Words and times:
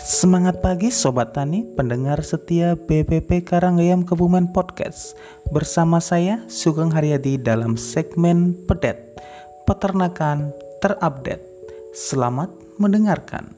Semangat 0.00 0.64
pagi 0.64 0.88
Sobat 0.88 1.36
Tani, 1.36 1.60
pendengar 1.76 2.24
setia 2.24 2.72
BPP 2.72 3.44
Karanggayam 3.44 4.00
Kebumen 4.00 4.48
Podcast. 4.48 5.12
Bersama 5.52 6.00
saya 6.00 6.40
Sugeng 6.48 6.88
Haryadi 6.88 7.36
dalam 7.36 7.76
segmen 7.76 8.56
Pedet 8.64 8.96
Peternakan 9.68 10.56
terupdate. 10.80 11.44
Selamat 11.92 12.48
mendengarkan. 12.80 13.52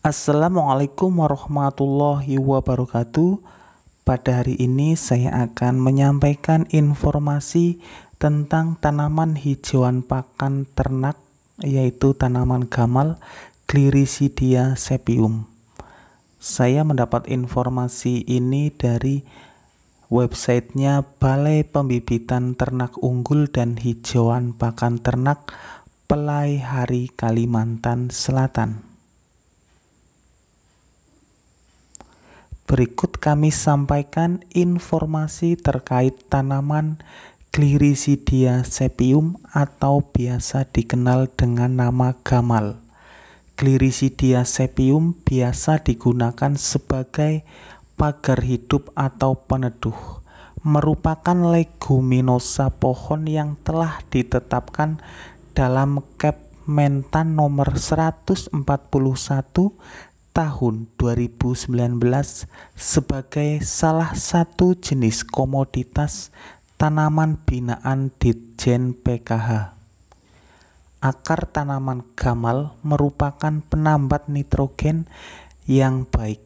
Assalamualaikum 0.00 1.12
warahmatullahi 1.20 2.40
wabarakatuh. 2.40 3.44
Pada 4.04 4.44
hari 4.44 4.56
ini 4.60 5.00
saya 5.00 5.48
akan 5.48 5.80
menyampaikan 5.80 6.68
informasi 6.68 7.80
tentang 8.18 8.78
tanaman 8.78 9.34
hijauan 9.36 10.02
pakan 10.06 10.66
ternak 10.72 11.18
yaitu 11.62 12.14
tanaman 12.14 12.66
gamal 12.66 13.18
Glirisidia 13.64 14.76
sepium. 14.76 15.48
Saya 16.36 16.84
mendapat 16.84 17.24
informasi 17.32 18.28
ini 18.28 18.68
dari 18.68 19.24
websitenya 20.12 21.02
Balai 21.16 21.64
Pembibitan 21.64 22.52
Ternak 22.52 23.00
Unggul 23.00 23.48
dan 23.48 23.80
Hijauan 23.80 24.52
Pakan 24.52 25.00
Ternak 25.00 25.48
Pelai 26.04 26.60
Hari 26.60 27.08
Kalimantan 27.16 28.12
Selatan. 28.12 28.84
Berikut 32.68 33.20
kami 33.20 33.48
sampaikan 33.48 34.44
informasi 34.52 35.56
terkait 35.56 36.16
tanaman 36.28 37.00
Glirisidia 37.54 38.66
sepium 38.66 39.38
atau 39.46 40.02
biasa 40.02 40.66
dikenal 40.74 41.30
dengan 41.38 41.78
nama 41.78 42.18
gamal. 42.26 42.82
Glirisidia 43.54 44.42
sepium 44.42 45.14
biasa 45.22 45.78
digunakan 45.86 46.58
sebagai 46.58 47.46
pagar 47.94 48.42
hidup 48.42 48.90
atau 48.98 49.38
peneduh. 49.38 49.94
Merupakan 50.66 51.54
leguminosa 51.54 52.74
pohon 52.74 53.30
yang 53.30 53.54
telah 53.62 54.02
ditetapkan 54.10 54.98
dalam 55.54 56.02
Kep 56.18 56.66
Mentan 56.66 57.38
nomor 57.38 57.78
141 57.78 58.50
tahun 60.34 60.74
2019 60.98 61.70
sebagai 62.74 63.50
salah 63.62 64.10
satu 64.18 64.74
jenis 64.74 65.22
komoditas 65.22 66.34
Tanaman 66.74 67.38
binaan 67.46 68.10
Ditjen 68.18 68.98
PKH 68.98 69.78
Akar 70.98 71.46
tanaman 71.46 72.02
gamal 72.18 72.74
merupakan 72.82 73.62
penambat 73.62 74.26
nitrogen 74.26 75.06
yang 75.70 76.02
baik. 76.02 76.42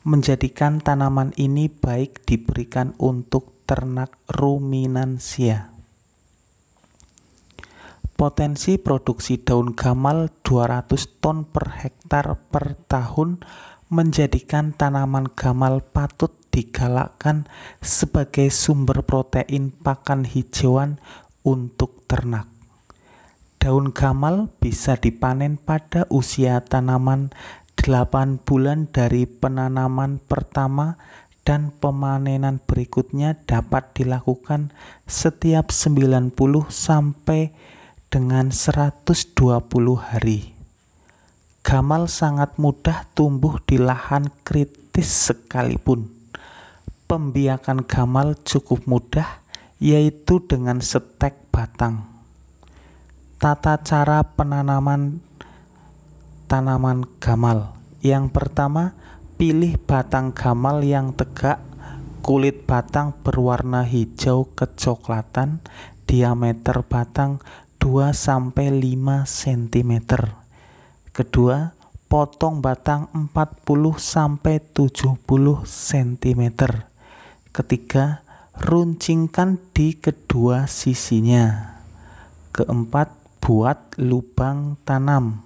menjadikan 0.08 0.80
tanaman 0.80 1.36
ini 1.36 1.68
baik 1.68 2.24
diberikan 2.24 2.96
untuk 2.96 3.68
ternak 3.68 4.16
ruminansia. 4.32 5.76
Potensi 8.16 8.80
produksi 8.80 9.44
daun 9.44 9.76
gamal 9.76 10.32
200 10.48 11.20
ton 11.20 11.44
per 11.44 11.84
hektar 11.84 12.40
per 12.48 12.80
tahun 12.88 13.44
menjadikan 13.92 14.72
tanaman 14.72 15.28
gamal 15.36 15.84
patut 15.84 16.32
digalakkan 16.54 17.50
sebagai 17.82 18.54
sumber 18.54 19.02
protein 19.02 19.74
pakan 19.74 20.30
hijauan 20.30 21.02
untuk 21.42 22.06
ternak. 22.06 22.46
Daun 23.58 23.90
gamal 23.90 24.54
bisa 24.62 24.94
dipanen 24.94 25.58
pada 25.58 26.06
usia 26.14 26.62
tanaman 26.62 27.34
8 27.80 28.46
bulan 28.46 28.86
dari 28.94 29.26
penanaman 29.26 30.22
pertama 30.22 31.02
dan 31.44 31.76
pemanenan 31.76 32.62
berikutnya 32.64 33.36
dapat 33.44 33.92
dilakukan 33.98 34.72
setiap 35.10 35.74
90 35.74 36.32
sampai 36.70 37.52
dengan 38.08 38.54
120 38.54 39.34
hari. 40.00 40.56
Gamal 41.64 42.12
sangat 42.12 42.60
mudah 42.60 43.08
tumbuh 43.16 43.58
di 43.64 43.80
lahan 43.80 44.28
kritis 44.44 45.32
sekalipun 45.32 46.23
pembiakan 47.14 47.86
gamal 47.86 48.34
cukup 48.42 48.90
mudah, 48.90 49.46
yaitu 49.78 50.42
dengan 50.50 50.82
setek 50.82 51.54
batang. 51.54 52.10
Tata 53.38 53.78
cara 53.86 54.26
penanaman 54.26 55.22
tanaman 56.50 57.06
gamal. 57.22 57.78
Yang 58.02 58.34
pertama, 58.34 58.98
pilih 59.38 59.78
batang 59.78 60.34
gamal 60.34 60.82
yang 60.82 61.14
tegak, 61.14 61.62
kulit 62.26 62.66
batang 62.66 63.14
berwarna 63.22 63.86
hijau 63.86 64.50
kecoklatan, 64.58 65.62
diameter 66.10 66.82
batang 66.82 67.38
2 67.78 68.10
sampai 68.10 68.74
5 68.74 69.22
cm. 69.30 69.94
Kedua, 71.14 71.78
potong 72.10 72.58
batang 72.58 73.06
40 73.14 74.02
sampai 74.02 74.58
70 74.74 75.22
cm. 75.62 76.42
Ketiga, 77.54 78.26
runcingkan 78.58 79.62
di 79.78 79.94
kedua 79.94 80.66
sisinya. 80.66 81.78
Keempat, 82.50 83.14
buat 83.46 83.94
lubang 84.02 84.82
tanam. 84.82 85.46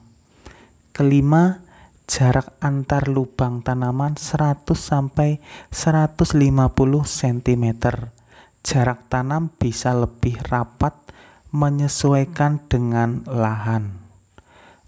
Kelima, 0.95 1.59
jarak 2.07 2.55
antar 2.63 3.11
lubang 3.11 3.59
tanaman 3.59 4.15
100 4.15 4.63
sampai 4.71 5.43
150 5.67 6.47
cm. 7.03 7.65
Jarak 8.63 9.11
tanam 9.11 9.51
bisa 9.59 9.91
lebih 9.91 10.39
rapat 10.47 10.95
menyesuaikan 11.51 12.71
dengan 12.71 13.27
lahan. 13.27 13.99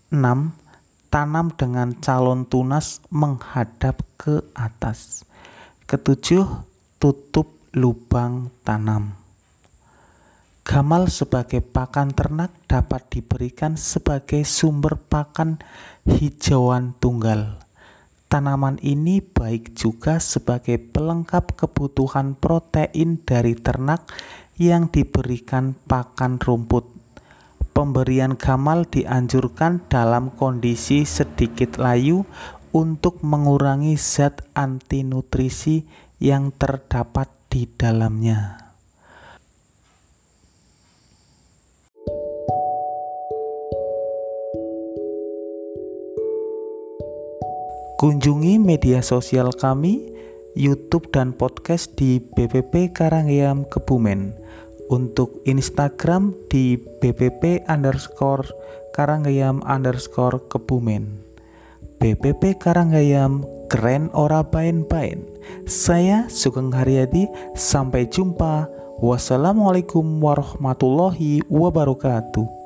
6. 0.07 0.55
Tanam 1.11 1.51
dengan 1.51 1.99
calon 1.99 2.47
tunas 2.47 3.03
menghadap 3.11 4.07
ke 4.15 4.39
atas. 4.55 5.27
Ketujuh, 5.89 6.68
tutup 6.99 7.63
lubang 7.71 8.51
tanam. 8.67 9.15
Gamal 10.67 11.07
sebagai 11.07 11.63
pakan 11.63 12.11
ternak 12.11 12.51
dapat 12.67 13.07
diberikan 13.07 13.79
sebagai 13.79 14.43
sumber 14.43 14.99
pakan 14.99 15.63
hijauan 16.03 16.99
tunggal. 16.99 17.63
Tanaman 18.27 18.83
ini 18.83 19.23
baik 19.23 19.79
juga 19.79 20.19
sebagai 20.19 20.75
pelengkap 20.75 21.55
kebutuhan 21.55 22.35
protein 22.35 23.17
dari 23.23 23.55
ternak 23.55 24.03
yang 24.59 24.91
diberikan 24.91 25.79
pakan 25.87 26.35
rumput. 26.37 26.83
Pemberian 27.71 28.35
gamal 28.35 28.83
dianjurkan 28.83 29.87
dalam 29.87 30.35
kondisi 30.35 31.07
sedikit 31.07 31.79
layu 31.79 32.27
untuk 32.75 33.25
mengurangi 33.25 33.97
zat 33.97 34.45
anti 34.53 35.01
nutrisi 35.01 35.81
yang 36.21 36.53
terdapat 36.53 37.31
di 37.49 37.65
dalamnya. 37.65 38.69
Kunjungi 47.99 48.63
media 48.63 49.03
sosial 49.03 49.51
kami, 49.51 50.07
YouTube 50.55 51.11
dan 51.11 51.35
podcast 51.35 51.99
di 51.99 52.23
BPP 52.23 52.95
Karangyam 52.95 53.67
Kebumen. 53.67 54.39
Untuk 54.87 55.43
Instagram 55.45 56.33
di 56.49 56.73
bpp 56.79 57.67
underscore 57.69 58.49
karanggayam 58.95 59.61
underscore 59.61 60.49
kebumen. 60.49 61.28
BPP 61.99 62.63
Karanggayam 62.63 63.43
keren 63.67 64.07
ora 64.15 64.39
bain-bain. 64.39 65.27
Saya 65.67 66.31
Sugeng 66.31 66.71
Haryadi, 66.71 67.27
sampai 67.59 68.07
jumpa. 68.07 68.71
Wassalamualaikum 69.03 70.23
warahmatullahi 70.23 71.43
wabarakatuh. 71.51 72.58